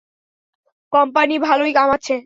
Company 0.93 1.35
ভালোই 1.41 1.71
কামাচ্ছে। 1.73 2.15